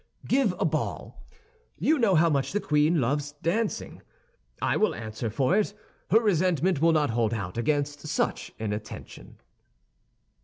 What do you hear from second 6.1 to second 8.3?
resentment will not hold out against